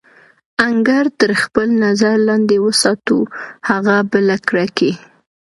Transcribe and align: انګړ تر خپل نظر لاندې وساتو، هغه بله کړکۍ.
انګړ 0.67 1.05
تر 1.19 1.31
خپل 1.43 1.67
نظر 1.85 2.15
لاندې 2.27 2.57
وساتو، 2.65 3.17
هغه 3.69 3.95
بله 4.11 4.35
کړکۍ. 4.47 4.93